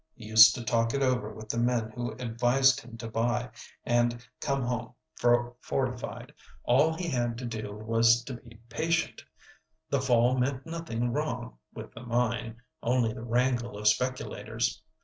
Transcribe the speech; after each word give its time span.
He 0.15 0.25
used 0.25 0.55
to 0.55 0.63
talk 0.63 0.95
it 0.95 1.03
over 1.03 1.31
with 1.31 1.49
the 1.49 1.59
men 1.59 1.91
who 1.91 2.13
advised 2.13 2.81
him 2.81 2.97
to 2.97 3.07
buy, 3.07 3.51
and 3.85 4.27
come 4.39 4.63
home 4.63 4.95
fortified. 5.61 6.33
All 6.63 6.91
he 6.95 7.07
had 7.07 7.37
to 7.37 7.45
do 7.45 7.71
was 7.71 8.23
to 8.23 8.33
be 8.33 8.59
patient; 8.67 9.23
the 9.91 10.01
fall 10.01 10.35
meant 10.39 10.65
nothing 10.65 11.13
wrong 11.13 11.59
with 11.75 11.93
the 11.93 12.01
mine, 12.01 12.59
only 12.81 13.13
the 13.13 13.21
wrangle 13.21 13.77
of 13.77 13.87
speculators. 13.87 14.81